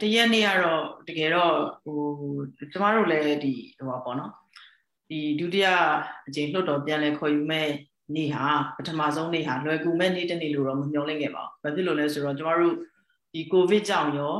[0.00, 2.00] တရက်နေ့ကတော့တကယ်တော့ဟို
[2.72, 4.32] ကျမတို့လည်းဒီဟိုပါပေါ့နော်
[5.08, 5.66] ဒီဒုတိယ
[6.28, 7.68] အကြိမ်လွှတ်တော်ပြန်လဲခေါ်ယူမဲ့
[8.14, 8.46] နေ့ဟာ
[8.76, 12.74] ပထမဆုံးနေ့ဟာလွယ်ကူမဲ့နေ့တစ်နေ့လို့တော့မမျှော်လင့်ခဲ့ပါဘူး။ဘာဖြစ်လို့လဲဆိုတော့ကျမတို့
[13.32, 14.34] ဒီကိုဗစ်ကြောင့်ရော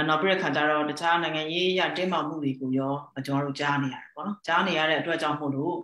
[0.00, 2.94] အနောက်ပြည်ခါကျတော့တခြားနိုင်ငံရေးရတင်းမာမှုတွေကိုရော
[3.26, 5.74] ကျွန်တော်တို့ကြားနေရတယ်ပေါ့နော်။ကြားနေရတဲ့အတွက်ကြောင့်မို့လို့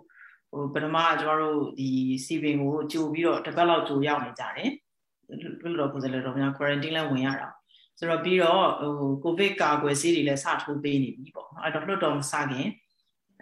[0.51, 1.89] ဟိုပထမကျွန်တော်တို့ဒီ
[2.25, 4.69] စီပင်ကိုကြိုပြီးတော့တစ်ပတ်လောက်ကြိုရောက်နေကြတယ်။
[5.27, 7.49] လွှတ်တော်ကိုယ်စားလှယ်တော်များ quarantine လဲဝင်ရတာ။
[7.99, 12.67] ဆိုတော့ပြီးတော့ဟိုကိုဗစ်ကာကွယ်ဆေးတွေလည်းစထိုးပေးနေပြီပေါ့နော်။အဲ့တော့လွှတ်တော်မစခင်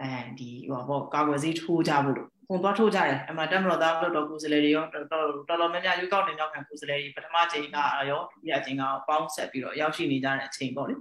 [0.01, 7.77] အဲဒီဟိုပေါ့ကာကွယ်ဆေးထိုးကြဖို့လို့ပုံသွားထိုးကြတယ်အမှတက်မတော်သားလွှတ်တော်ကိုယ်စားလှယ်တွေရောတော်တော်တော်တော်များများရွေးကောက်တင်ရောက်ခံကိုယ်စားလှယ်တွေပထမချိန်က
[8.09, 10.95] ရောဒုတိယချိန်ကပေါင်းဆက်ပြီးတော့ရောက်ရှိနေကြတဲ့အချိန်ပေါ့လေ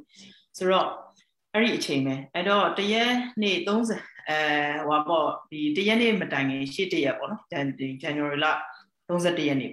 [0.57, 0.89] ဆိုတော့
[1.55, 4.39] အဲ့ဒီအချိန်ပဲအဲ့တော့တရက်နေ့30အဲ
[4.89, 7.43] ဟိုပေါ့ဒီတရက်နေ့မတိုင်ခင်ရှေ့တရက်ပေါ့နော်
[8.03, 8.47] January လ
[9.09, 9.73] 31ရက်နေ့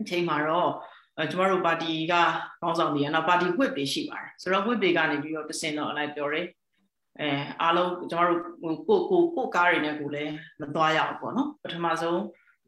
[0.00, 0.70] အချိန်မှာတော့
[1.18, 2.14] အဲကျမတို့ပါတီက
[2.60, 6.46] ကောင်းဆောင်တွေကတော့ပါတီ whip တွေရှိပါတယ်ဆိုတော့ whip တွေကနေပြီးတော့တစင်တော့အလိုက်ပြောတယ်
[7.20, 7.28] အဲ
[7.62, 8.40] အားလုံးကျမတို့
[8.88, 12.20] ကိုကိုကိုကားတွေနဲ့ကိုလည်းမသွားရအောင်ပေါ့နော်ပထမဆုံး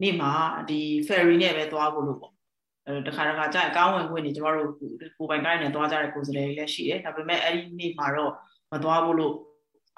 [0.03, 0.33] နေ့မှာ
[0.69, 2.33] ဒီ ferry နဲ့ပဲသွားဖို့လို့ပေါ့
[2.87, 8.33] အဲတခါတခါကြာကားဝင်ခွင့်နေကျမတို့ကိုပိုင်ကားနဲ့သွားကြတဲ့ကိုယ်စားလှယ်တွေလည်းရှိတယ်ဒါပေမဲ့အဲ့ဒီနေ့မှာတော့
[8.73, 9.35] မသွားဖို့လို့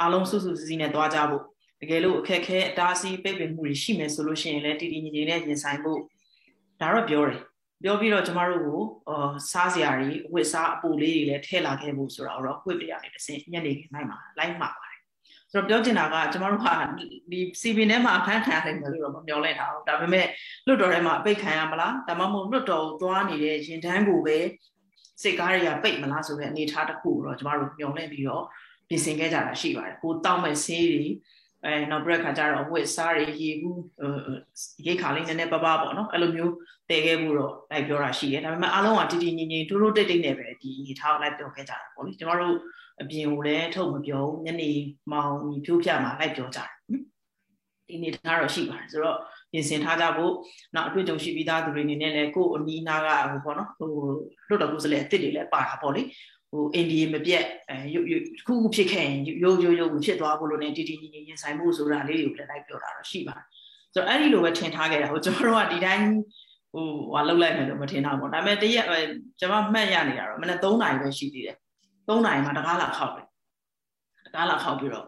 [0.01, 1.43] အားလုံးစုစုစည်းစည်းနဲ့သွားကြဖို့
[1.81, 6.01] တကယ်လို့အခက်ခဲအတားအဆီးပိတ်ပင်မှုတွေရှိမယ်ဆိုလို့ရှိရင်လည်းတည်တည်ငြိမ်ငြိမ်နဲ့ရင်ဆိုင်ဖို့
[6.81, 7.39] ဒါတော့ပြောတယ်
[7.83, 15.01] ပြောပြီးတော့ကျမတို့ကိုအာစားစရာတွေဝစ်စားအပူလေးတွေလည်းထည့်လာခဲ့ဖို့ဆိုတာတော့ဝစ်ပြရတယ်တစ်စင်ညနေခင်းနိုင်မှာလိုက်မှာပါတယ်
[15.53, 16.67] ဆိုတော့ပြောချင်တာကကျမတို့က
[17.31, 20.27] ဒီစီပင်ထဲမှာဖန်ခံရတယ်လို့တော့မပြောလိုက်တာဘူးဒါပေမဲ့
[20.67, 24.39] လွတ်တော်ထဲမှာအပိတ်ခံရမလားဒါမှမဟုတ်လွတ်တော်ကိုသွားနေတဲ့ရင်တန်းကိုပဲ
[25.23, 28.45] စိတ်ကားတွေကပိတ်မလားဆိုတဲ့အနေအထားတစ်ခုကိုတော့ကျမတို့မျှော်လင့်ပြီးတော့
[28.89, 31.05] ပြင်ဆင်ခဲ့ကြတာရှိပါတယ်ကိုတောက်မဲ့ဆေးတွေ
[31.65, 33.83] အဲနောက်ပြီးခါကျတော့ဝစ်စားတွေရေဘူး
[34.87, 36.53] ရိတ်ခါလေးနည်းနည်းပပပေါ့နော်အဲ့လိုမျိုး
[36.91, 42.57] တည်ခဲ့မှုတော့လိုက်ပြောတာရှိတယ်ဒါပေမဲ့အားလုံးကတည်တည်ငြိမ်ငြိမ်တိုးတိုးတိတ်တိတ်နဲ့ပဲဒီအနေထားကိုလိုက်ပြောခဲ့ကြတာပေါ့လေကျမတို့
[43.01, 44.71] အပြင်ကိုလည်းထုတ်မပြောဘူးညနေ
[45.13, 49.19] မောင်ဖြိုးပြမှာလိုက်ပြောကြတယ်ဒီအနေထားတော့ရှိပါတယ်ဆိုတော့
[49.53, 50.33] ပြင်ဆင်ထားကြဖို့
[50.75, 53.91] နောက်အတွေ့အကြုံရှိပြီးသားသူတွေအနေနဲ့လည်းကိုယ်အနီးနားကဟိုပေါ့နော်ဟို
[54.49, 56.03] လွတ်တော်ကိုယ်စားလှယ်အစ်စ်တွေလည်းပါတာပေါ့လေ
[56.51, 63.47] ဟိုအိန္ဒိယမပြက်အဲရုပ်ရုပ်ခုခုဖြစ်ခဲ့ရင်ရုပ်ရုပ်ရုပ်ဖြစ်သွားဖို့လို့ ਨੇ တီတီညီညီရင်ဆိုင်မှုဆိုတာလေးတွေကိုလည်းလိုက်ပြောတာတော့ရှိပါတယ်
[63.95, 66.07] ဆိုတော့အဲ့ဒီလိုပဲထင်ထားခဲ့တာဟိုကျွန်တော်တို့ကဒီတိုင်း
[66.73, 68.87] ဟိုဟာလောက်လိုက်မယ်လို့မထင်တာပေါ့ဒါပေမဲ့တရက်
[69.41, 71.57] ကျွန်မမှတ်ရနေတာတော့မနေ့3နာရီပဲရှိသေးတယ်
[72.09, 73.27] 3နာရီမှတကားလာခောက်တယ်
[74.27, 75.07] တကားလာခောက်ပြီးတော့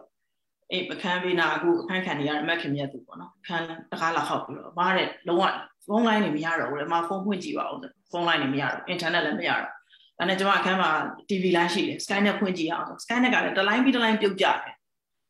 [0.71, 5.43] အေးပကန်းပေးနာအခုအခန်းခံနေရအမက်ခင်မြတ်သူပေါ့နော်အခန်းတကားလာခောက်ပြီးတော့မားတဲ့လုံးဝ
[5.85, 7.79] ဖုန်းလိုင်းနေမရတော့ဘူးလေမဖုန်းဖွင့်ကြည့်ပါဦး
[8.11, 9.71] ဖုန်းလိုင်းနေမရတော့အင်တာနက်လည်းမရတော့
[10.21, 10.91] ဒါနဲ့ကျွန်မအခန်းမှာ
[11.29, 14.57] TV လိုင်းရှိတယ် Skynet ဖွင့်ကြည့်အောင် Skynet ကလည်းတစ်လိုင်းပြီးတစ်လိုင်းပြုတ်ကြတယ်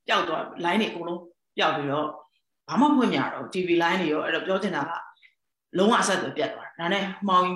[0.07, 1.21] ပျောက်သွား line တွေအကုန်လုံး
[1.57, 2.07] ပျောက်ပြီးတော့
[2.69, 4.91] ဘာမှဖွင့်မရတော့ TV line တွေရောအဲ့တော့ပြောချင်တာက
[5.77, 7.47] လုံးဝအဆက်အသွယ်ပြတ်သွားတာဒါနဲ့မှောင်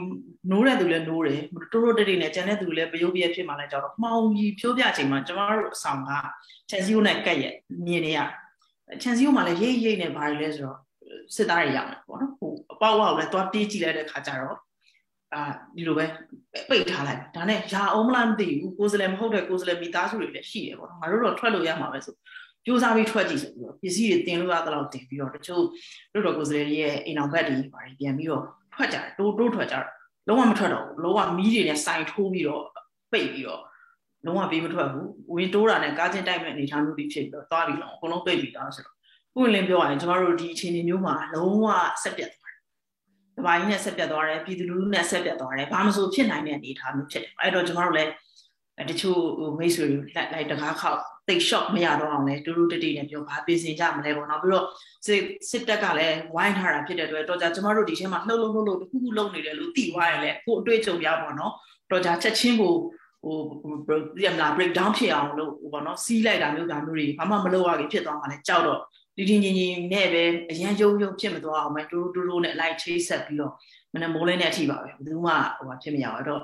[0.51, 1.41] နိုးတဲ့သူလည်းနိုးတယ်
[1.71, 6.11] တိုးတိုးတိတ်တိတ်နဲ့ကျန်တဲ့သူလည်းပယုတ်ပြည့်ဖြစ်မှလည်းကြောက်တော့မှောင်ကြီးဖြိုးပြချိန်မှာကျွန်တော်တို့အဆောင်က
[6.69, 8.19] ချန်စီယိုနဲ့ကက်ရက်မြင်နေရ
[9.01, 10.77] ချန်စီယိုမှာလည်းရိတ်ရိတ်နဲ့ဘာတွေလဲဆိုတော့
[11.35, 14.57] စစ်သားတွေရောက်နေပေါ့နော်ဟိုအပေါက်ဝါကိုလည်းသွားတေးကြည့်လိုက်တဲ့ခါကျတော့
[15.35, 15.43] အာ
[15.75, 16.05] ဒီလိုပဲ
[16.69, 22.15] ပိတ်ထားလိုက်ဒါနဲ့ရာအောင်မလားမသိဘူးကိုယ်စလဲမဟုတ်တဲ့ကိုယ်စလဲမိသားစုတွေလည်းရှိတယ်ပေါ့နော်ငါတို့တော့ထွက်လို့ရမှာပဲဆို
[22.65, 25.63] ကြိုးစားပြီးထွက်ကြည့်ဆိုပြီးတော့ပစ္စည်းတွေတင်လို့ရသလောက်တင်ပြီးတော့တချို့
[26.13, 29.85] တို့တော်ကိုယ်စလဲရဲ့အိမ်အောင်ဘက်တွေပါပြန်ပြီးတော့ထွက်ကြတယ်တိုးတိုးထွက်ကြတော့
[30.27, 32.63] လုံးဝမထွက်တော့ဘူးလုံးဝမီးတွေနဲ့စိုင်ထိုးပြီးတော့
[33.11, 33.61] ပိတ်ပြီးတော့
[34.25, 38.95] လုံးဝပေးမထွက်ဘူးဝင်တိုးတာနဲ့ကားချင်းတိုက်မဲ့အနေထားမျိုးတွေဖြစ်ပြီးတော့သွားပြီးတော့အကုန်လုံးပိတ်ပြီးသားဆိုတော့
[39.39, 41.65] ဥပလင်းပြောရရင်ကျမတို့ဒီအခြေအနေမျိုးမှာလုံးဝ
[42.03, 42.31] ဆက်ပြတ်
[43.37, 48.11] တဘာကြီးနဲ့ဆက်ပြတ်သွားတယ်ပြည်သူလူထုနဲ့ဆက်ပြတ်သွားတယ်ဘာမှမဆိုဖြစ်နိုင်တဲ့အနေအထားမျိုးဖြစ်တယ်အဲ့တော့ကျွန်တော်တို့လည်း
[48.89, 49.19] တချို့
[49.59, 54.65] မိတ်ဆွေတွေလိုက်လိုက်တကားခောက်တိတ် shock မရတော့အောင်လဲတူတူတိတိနဲ့ပြောဘာပြင်ဆင်ကြမလဲပေါ့နော်ပြီးတော့
[55.05, 61.51] စစ်စစ်တပ်ကလည်းဝိုင်းထားတာဖြစ်တဲ့အတွက်တော့ကြကျွန်တော်တို့ဒီထဲမှာလှုပ်လှုပ်လှုပ်လှုပ်တစ်ခုခုလုပ်နေတယ်လို့သိသွားရင်လည်းကိုအတွေ့အကြုံရပါတော့
[61.91, 62.73] တော့ကြချက်ချင်းကို
[63.23, 63.37] ဟို
[64.17, 68.79] ပြန်လာ break down ဖြစ်အောင်လို့ဟိုပေါ့နော်စီးလိုက်တာမျိုးဒါမျိုးတွေဘာမှမလုပ်ရဘူးဖြစ်သွားမှလည်းကြောက်တော့
[69.17, 73.53] ဒီဒီငင်ငင်နဲ့ပဲအရန်ရုံရုံဖြစ်မသွားအောင်ပဲတူတူတူနဲ့လိုက်ချိတ်ဆက်ပြီးတော့
[73.93, 76.41] မနေ့မိုးလင်းတဲ့အထိပါပဲဘယ်သူမှဟိုဖြစ်မရအောင်တော့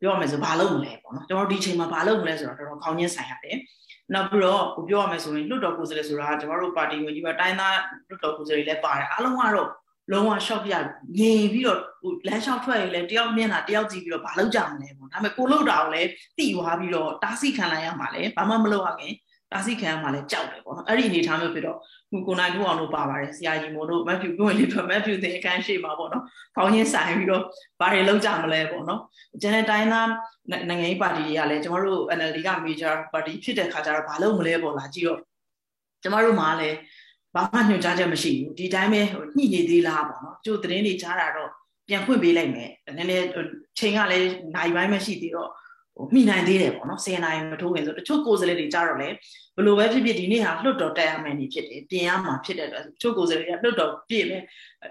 [0.00, 3.56] ပြောရမယ်ဆိုဘာလုပ်မလဲပေါ့နော်ကျွန်တော်ဒီချိန်မှာဘာလုပ်မလဲဆိုတော့တော်တော်ခေါင်းချင်းဆိုင်ရတယ်
[4.14, 7.78] နောက်ပြီးတော့ကိုပြောရမယ်ဆိုရင်လွတ်တော်ကိုယ်စားလှယ်ဆိုတာကျွန်တော်တို့ပါတီဝင်ကြီးပါတိုင်းသား
[8.08, 9.68] လွတ်တော်ကိုယ်စားလှယ်လည်းပါတယ်အားလုံးကတော့
[10.12, 10.74] လုံးဝ shock ပြ
[11.18, 16.08] ငြိမ်ပြီးတော့ဟိုလမ်းလျှောက်ထွက်ရင်လည်းတယောက်မြင်တာတယောက်ကြည့်ပြီးတော့ဘာလုပ်ကြမလဲပေါ့ဒါပေမဲ့ကိုလုပ်တာကိုလည်း
[16.38, 19.12] တိသွားပြီးတော့တားဆီးခံလိုက်ရမှာလေဘာမှမလုပ်ရခင်
[19.52, 21.78] တားဆီးခံရမှာလည်းကြောက်တယ်ပေါ့နော်အဲ့ဒီအနေထားမျိုးဖြစ်တော့
[22.10, 26.24] ခုကိုနိုင်ထူအောင်လို့ပါပါတယ်ဆရာကြီးမို့လို့မက်ဖြူပြောရင်လေးမက်ဖြူသင်အခန်းရှိမှာပေါ့နော်
[26.56, 27.42] ခေါင်းချင်းဆိုင်ပြီးတော့
[27.80, 29.00] ဘာတွေလုပ်ကြမလဲပေါ့နော်
[29.42, 30.08] ကျန်တဲ့တိုင်းသား
[30.68, 35.20] နိုင်ငံရေးပါတီတွေကလည်းကျမတို့ NLD က major party ဖြစ်တဲ့ခါကျတော့ဘာလုပ်မလဲပေါ့လားကြည့်တော့
[36.02, 36.76] ကျမတို့မှာလည်း
[37.34, 39.00] ဘာမှညွှန်ကြားချက်မရှိဘူးဒီတိုင်းပဲ
[39.36, 41.50] ညှိနေသေးလားပေါ့နော်ကျိုးသတင်းတွေကြားတာတော့
[41.88, 43.26] ပြန်ဖွင့်ပေးလိုက်မယ်နည်းနည်း
[43.78, 45.50] ချိန်ကလည်းနိုင်ပိုင်းမရှိသေးတော့
[45.98, 49.08] ဟဟိုမိနိုင်သေးတယ်ပေါ့နော်10နိုင်မထိုးခင်ဆိုတချို့ကိုယ်စားလှယ်တွေကြတော့လေ
[49.56, 54.42] ဘလို့ပဲဖြစ်ဖြစ်ဒီနေ့ဟာလွတ်တော်တက်ရမယ်နေဖြစ်တယ်ပြင်ရမှာဖြစ်တဲ့အတွက်တချို့ကိုယ်စားလှယ်တွေကလွတ်တော်ပြည့်မယ်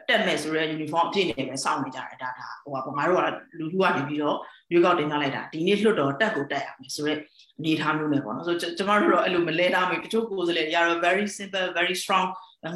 [0.09, 3.21] တက်မယ်ဆိုတော့ uniform အပြည့်နေပဲစောင့်နေကြတယ်ဒါဒါဟိုကငါတို့က
[3.57, 4.37] လူလူကနေပြီးတော့
[4.71, 7.19] ရွေးကောက်တင်ပြလိုက်တာဒီနေ့လွတ်တော်တက်ကိုတက်ရမယ်ဆိုတော့
[7.59, 12.27] အနေထားမျိုးနဲ့ပေါ့နော်ဆိုတော့ကျမတို့တော့အဲ့လိုမလဲထားမိတချို့ကိုယ်စားလှယ်တွေကတော့ very simple very strong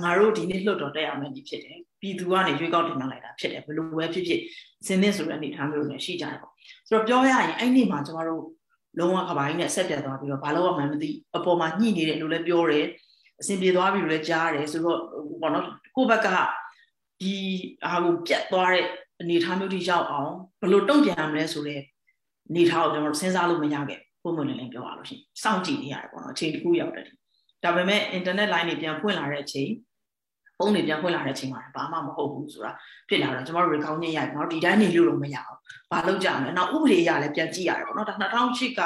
[0.03, 4.41] ငါတို့ဒီနေ့လွတ်တော်တက်ရမယ်နေဖြစ်တယ်ပြည်သူကနေရွေးကောက်တင်ပြလိုက်တာဖြစ်တယ်ဘလို့ပဲဖြစ်ဖြစ်
[4.87, 6.50] စင်းသင်းဆိုတဲ့အနေထားမျိုးနဲ့ရှိကြတယ်ပေါ့
[6.91, 8.43] ဆိုတော့ပြောရရင်အဲ့ဒီမှာကျမတို့
[8.97, 12.85] လုံးဝကပိုင်းနဲ့ဆက်ပြတ်သွားပြီးတော့ဘာလို့မှမသိအပေါ်မှာညှိနေတယ်လို့လည်းပြောတယ်
[13.41, 14.99] အဆင်ပြေသွားပြီလို့လည်းကြားတယ်ဆိုတော့
[15.41, 15.65] ဘောနော်
[15.95, 16.27] ကိုယ့်ဘက်က
[17.21, 17.33] ဒီ
[17.85, 18.85] အာကိုပြတ်သွားတဲ့
[19.21, 21.81] အနေထားမျိုးတွေရောက်အောင်ဘယ်လိုတုံ့ပြန်မလဲဆိုတဲ့
[22.49, 27.05] အနေထားကိုကျွန်တော်စဉ်းစားလို့မရခဲ့ပုံမှန်လည်းပြောရလို့ရှိရင်စောင့်ကြည့်နေရတယ်ပေါ့နော်အချိန်တစ်ခုရောက်တယ်
[27.63, 29.69] ဒါပေမဲ့ internet line တွေပြန်ဖွင့်လာတဲ့အချိန်
[30.61, 32.71] ပုံတွေပြန်ဖွင့်လာတဲ့အချိန်မှာဘာမှမဟုတ်ဘူးဆိုတာ
[33.09, 35.57] ဖြစ်လာတော့ကျွန်တော်တို့ recount ညရိုက်နော်ဒီတိုင်းနေလို့တော့မရအောင်
[35.91, 38.81] ဘာလုပ်ကြမလဲနောက်ဥပဒေအရလည်းပြန်ကြည့်ရတယ်ပေါ့နော်ဒါ2008က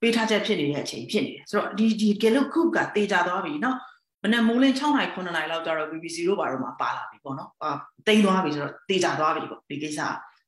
[0.00, 3.76] ပေးထားချက်ဖြစ်နေတဲ့အချိန်ဖြစ်နေတယ်ဆိုတော့ဒီဒီကဲလို့ခုကတေချာသွားပြီနော်
[4.22, 7.70] မနေ့မိုးလင်း6နိုင်9နိုင်လောက်ကျတော့ BBC တို့ဘာတို့မှာပါလာပြီပေါ့နော်အာ
[8.06, 10.00] တိမ်သွားပြီဆိုတော့တေချာသွားပြီပေါ့ဒီကိစ္စ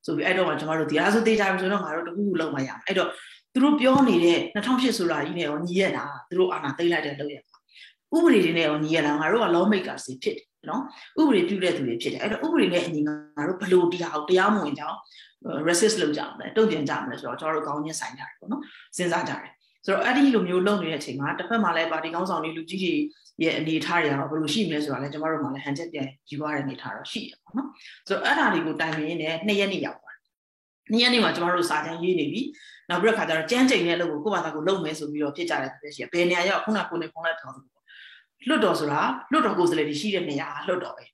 [0.07, 3.09] ဆိုပြီးအဲ့တော့ကျွန်တော်တို့ဒီအားဆိုတေချာပြီဆိုတော့ငါတို့တခုခုလုံးမရအဲ့တော့
[3.53, 7.57] သူတို့ပြောနေတဲ့2008ဆိုတာကြီးနဲ့ရောညီရတာသူတို့အာဏာသိမ်းလိုက်တဲ့လုပ်ရပါ
[8.15, 10.83] ဥပဒေတွေနဲ့ရောညီရတာငါတို့က law maker စီဖြစ်တယ် နော်
[11.21, 14.99] ဥပဒေပြုတဲ့သူတွေဖြစ်တယ်အဲ့တော့ဥပဒေနဲ့အညီငါတို့ဘလို့တရားအောင်တရားမဝင်ကြအောင်
[15.69, 18.63] resist လုပ်ကြအောင်လဲတုံ့ပြန်ကြအောင်လဲဆိုတော့ကျွန်တော်တို့ကောင်းချင်းဆိုင်ကြတယ်ပေါ့နော်
[18.97, 19.51] စဉ်းစားကြတယ်
[19.87, 22.93] ဆိုတော့အဲ့ဒီလိုမျိုးလုပ်နေတဲ့အချိန်မှာတစ်ဖက်မှာလည်းပါတီကောင်းဆောင်တွေလူကြီးတွေ
[23.43, 27.69] ရဲ့အနေအထားတွေကတော့ဘယ်လိုရှိမလဲဆိုတာလည်းကျွန်တော်တို့မှလည်းဟန်ချက်ပြန်ယူရတဲ့အနေအထားတော့ရှိတယ်ပေါ့နော်
[28.09, 30.17] ဆိုတော့အဲ့ဒါတွေကိုတိုင်ပင်ရင်းနဲ့နှစ်ရက်နေ့ရောက်သွား
[30.91, 32.43] နှစ်ရက်နေ့မှာကျွန်တော်တို့စာချမ်းရေးနေပြီ
[32.91, 37.55] နောက်ပြီးတော့ခါကျတော့ကြမ်းကြိမ်တဲ့အလုပ်ကိုကိုယ့်ဘာသာကိုလုပ်မယ်ဆိုပြီးတော့ဖြစ်ကြတဲ့ဖြစ်ရှိဘယ်နေရာရောက်ခုနကကိုနေဖုန်းလက်ထောင်
[38.48, 39.02] လွတ်တော်ဆိုတာ
[39.32, 41.06] လွတ်တော်ကိုယ်စားလှယ်တွေရှိတဲ့နေရာလွတ်တော်ပဲ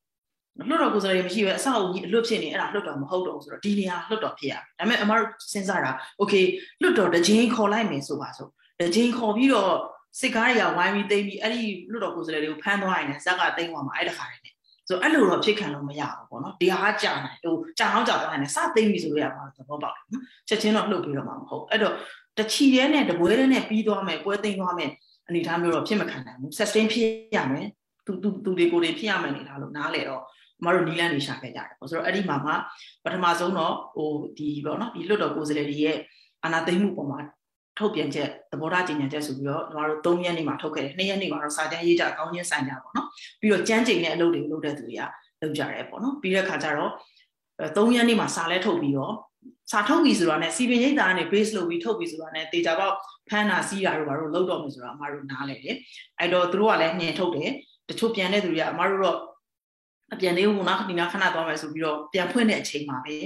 [0.70, 6.34] လွတ်တော်ကိုယ်စားလှယ်မရှိပဲအဆောက်အဦကြီးအလွတ်ဖြစ်နေအဲ့ဒါလွတ်တော်မဟုတ်တော့ဘူးဆိုတော့ဒီနေရာလွတ်တော်ဖြစ်ရဒါပေမဲ့အမတို့စဉ်းစားတာโอเค
[6.82, 8.48] လွတ်တော်တစ်ချိန်ခေါ်လိုက်မယ်ဆိုပါဆို
[8.80, 9.74] တစ်ချိန်ခေါ်ပြီးတော့
[10.20, 14.54] စစ်ကားတွေကဝိုင်းပြီးတိမ့်ပြီးအဲ့ဒီလွတ်တော်ကိုယ်စားလှယ်တွေကိုဖမ်းသွားရင်လည်းဇက်ကတိမ့်သွားမှာအဲ့တခါတည်းနဲ့
[14.88, 21.94] ဆိုအဲ့လိုတော့ဖြစ်ခံလို့မရဘူးပေါ့နော်ဒီဟာကြာနေဟိုကြာအောင်ကြာသွားရင်စသိမ့်ပြီဆိုရမှာသဘောပေါက်တယ်နော်ချက်ချင်းတော့လှုပ်ပြီးတော့မှာမဟုတ်အဲ့တော့
[22.38, 24.92] တချီရဲနဲ့တပွဲနဲ့ပြီးသွားမယ်ပွဲသိမ့်သွားမယ်
[25.31, 27.67] အနေထားမျိုးတော့ဖြစ်မခံနိုင်ဘူး sustain ဖြစ်ရမယ်
[28.07, 30.23] သူသူသူတွေကိုတွေဖြစ်ရမယ်အနေထားလို့နားလေတော့
[30.65, 32.53] မတို့နီလန်းနေရှာခဲ့ကြတယ်ပေါ့ဆိုတော့အဲ့ဒီမှာမှ
[33.05, 35.97] ပထမဆုံးတော့ဟိုဒီပေါ့နော်ဒီလွတ်တော်ကိုယ်စားလှယ်တွေရဲ့
[36.45, 37.21] အာဏာသိမ်းမှုပုံမှာ
[37.79, 43.07] ထုတ်ပြန်ချက်သဘောထားကြေညာချက်ဆိုပြီးတော့ကျွန်တော်တို့3ရက်နေ့မှာထုတ်ခဲ့တယ်2ရက်နေ့မှာတော့စာတမ်းရေးကြအကောင်းချင်းဆိုင်ကြပေါ့နော်
[43.41, 45.03] ပြီးတော့ကြမ်းကြိမ်တဲ့အလုပ်တွေလုပ်တဲ့သူတွေက
[45.43, 46.93] လုပ်ကြရဲပေါ့နော်ပြီးတဲ့ခါကျတော့
[47.77, 49.15] 3ရက်နေ့မှာစာလဲထုတ်ပြီးတော့
[49.71, 52.95] စာထုတ်ပြီဆိုတာနဲ့စီပင်ရိပ်သားကနေ base လုပ်ပြီးထုတ်ပြီဆိုတာနဲ့တေချာပေါက်
[53.29, 55.77] ဖမ်းတာစီးတာတို့ဘာလို့လုပ်တော့မယ်ဆိုတာအမတို့နားလဲတယ်
[56.19, 57.51] အဲ့တော့သူတို့ကလည်းညင်ထုတ်တယ်
[57.89, 59.19] တချို့ပြန်တဲ့သူတွေကအမတို့တော့
[60.15, 63.17] အပြန်လေးဘူးနောက်ဒီနာခဏသွားမယ်ဆိုပြီးတော့ပြန်ဖွင့်တဲ့အချိန်မှာပဲ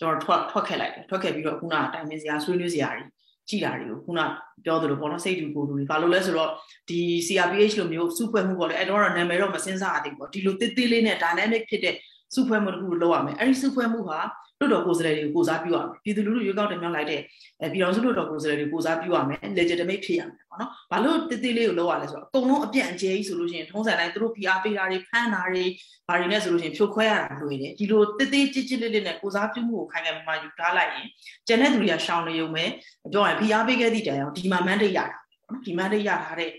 [0.00, 3.04] ကျွန်တော်ထွက်ထွက်ခဲ့လိုက်တယ်ထွက်ခဲ့ပြီးတော့ခုနတိုင်ပင်စရာဆွေးနွေးစရာတွေ
[3.48, 4.20] ကြည်တာတွေကိုခုန
[4.64, 6.50] ပြောသလိုပေါ့နော်စိတ်တူကိုယ်တူတွေဘာလို့လဲဆိုတော့
[6.88, 11.94] ဒီ CRPH လိုမျိုးစုဖွဲ့မှုပေါ့လေအဲ့တော့နာမည်တော့မစင်စားရသေးဘူးပေါ့ဒီလိုတိတိလေးနဲ့ dynamic ဖြစ်တဲ့
[12.34, 14.20] စုဖွဲ့မှုတစ်ခုလုပ်ရမယ်အဲ့ဒီစုဖွဲ့မှုဟာ
[14.60, 17.20] လွတ်တော်ကိုယ်စားလှယ်တွေကိုကိုစားပြုရမယ်ပြည်သူလူထုရွေးကောက်တင်မြှောက်လိုက်တဲ့
[17.60, 25.64] အဲပြည်တော်စုလွတ်တော်ကိုယ်စားလှယ်တွေကိုစားပြုရမယ် legitimate ဖြစ်ရမယ်ပေါ့နော်ဘာလို့တိတိလေးကိုလုပ်ရလဲဆိုတော့အကုန်လုံးအပြန့်အကျဲကြီးဆိုလို့ရှိရင်ထုံးစံတိုင်းသူတို့ PR ပေးတာတွေဖမ်းတာတွေ
[26.08, 31.06] ဘာတွေနဲ့ဆိုလို့ရှိရင်ဖြိုခွဲရတာလွယ်တယ်ဒီလိုတိတိကြစ်ကြစ်လေးလေးနဲ့ကိုစားပြုမှုကိုခိုင်ခိုင်မာမာယူထားလိုက်ရင်
[31.46, 32.64] ကျန်တဲ့သူတွေကရှောင်နေုံပဲ
[33.12, 35.06] ပြောရင် PR ပေးခဲ့သည့်တိုင်အောင်ဒီမှာ mandate ရတာ
[35.46, 36.50] ပေါ့နော်ဒီ mandate ရထားတဲ့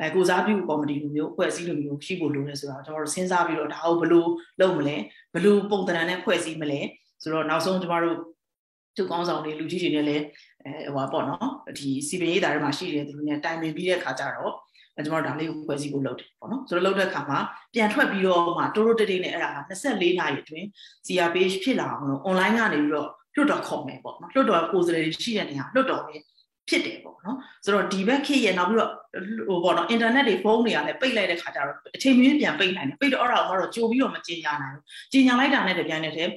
[0.00, 4.26] အဲကိုစားပြုကော်မတီလိုမျိုးဖွဲ့စည်းလိုမျိုးရှိဖို့လိုတယ်ဆိုတော့ကျွန်တော်တို့စဉ်းစားပြီးတော့ဒါကိုဘယ်လို
[4.60, 4.96] လုပ်မလဲ
[5.32, 6.80] ဘယ်လိုပုံသဏ္ဍာန်နဲ့ဖွဲ့စည်းမလဲ
[7.22, 8.16] ဆိုတော့နောက်ဆုံးကျမတို့
[8.96, 10.24] သူကောင်းဆောင်တွေလူကြီးတွေနဲ့လည်း
[10.64, 11.48] အဲဟိုပါပေါ့နော်
[11.78, 14.54] ဒီစီပင်ရေးသားတွေမှာရှိတဲ့သူတွေနဲ့တိုင်ပင်ပြီးတဲ့အခါကျတော့
[14.96, 17.38] ကျွန်တော်ဒါလေးကိုဖွဲ့စည်းဖို့လုပ်တယ်ပေါ့နော်ဆိုတော့လုပ်တဲ့အခါမှာ
[17.74, 20.66] ပြန်ထွက်ပြီးတော့မှတိုးတိုးတိတ်တိတ်နဲ့အဲ့ဒါ24နာရီအတွင်း
[21.06, 26.14] CRPH ဖြစ်လာအောင်လို့ online ကနေပြီးတော့လွတ်တော်ခေါ်မယ်ပေါ့နော်လွတ်တော်ကိုယ်စားလှယ်တွေရှိတဲ့နေရာလွတ်တော်ပဲ
[26.68, 28.92] ဖြစ်တယ်ပေါ့နော်ဆိုတော့ဒီဘက်ခေတ်ရဲ့နောက်ပြီးတော့
[29.48, 34.82] ဟိုပေါ့နော်အင်တာနက်တွေဖုန်းတွေကလည်းပိတ်လိုက်တဲ့ခါကျတော့အချိန်မင်းပြန်ပိတ်နိုင်တယ်ပိတ်တော့အဲ့ဒါကိုတော့ကြိုပြီးတော့မကြေညာနိုင်ဘူး
[35.12, 36.30] ကြေညာလိုက်တာနဲ့တပြိုင်နက်တည်း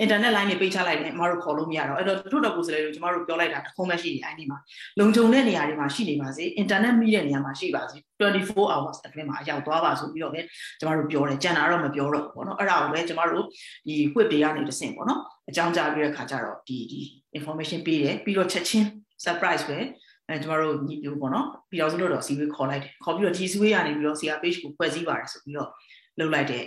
[0.00, 4.58] အင်တာနက်လိုင်းတွေပိတ်ချလိုက်တယ်အမတို့ခေါ်လို့မရတော့အဲ့တော့တို့တော့ကိုယ်စလဲလို့ကျမတို့ပြောလိုက်တာတခုံးပဲရှိတယ်အဲ့ဒီမှာ
[4.98, 10.40] လုံခြုံတဲ့နေရာတွေမှာရှိနေပါစေအင်တာနက်မိတဲ့နေရာမှာရှိပါစေ24 hours အတွင်းမှာရောက်သွားပါဆိုပြီးတော့ပဲ
[10.80, 13.44] ကျမတို့ပြောတယ်ကြံတာတော့မပြောတော့ဘူးပေါ့နော်အဲ့ဒါကိုပဲကျမတို့
[13.86, 17.00] ဒီ whip တွေကနေတဆင့်ပေါ့နော်အကြောင်းကြားပြီးတဲ့ခါကျတော့ဒီဒီ
[17.38, 18.86] information ပေးတယ်ပြီးတော့ချက်ချင်း
[19.24, 19.78] surprise ပဲ
[20.28, 25.70] အဲကျမတို့ညီပြပေါ့နော်ပြီးတော့ဆိုလို့တော့စီဝေးခေါ်လိုက်တယ်ခေါ်ပြီးတော့ဒီစီဝေးကနေပြီးတော့ CR page ကိုဖွဲ့စည်းပါတယ်ဆိုပြီးတော့
[26.18, 26.64] လုပ်လိုက်တဲ့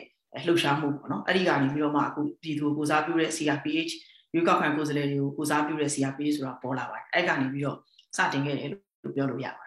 [0.48, 3.94] လှုပ်ရှားမှုပေါ့နော်အဲ့ဒီကနေပြီးတော့မှအခုပြည်သူကိုစားပြုတဲ့ CRPH
[4.34, 7.78] ရွေးကောက်ခံကိုယ်စားလှယ်တွေကိုကိုစားပြုတဲ့ CRPH ဆိုတာပေါ်လာပါတယ်အဲ့ကနေပြီးတော့
[8.18, 9.67] စတင်ခဲ့တယ်လို့ပြောလို့ရပါတ